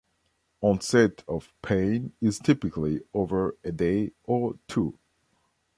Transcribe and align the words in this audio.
Onset 0.61 1.23
of 1.27 1.53
pain 1.61 2.11
is 2.21 2.39
typically 2.39 3.01
over 3.13 3.55
a 3.63 3.71
day 3.71 4.11
or 4.23 4.55
two. 4.67 4.97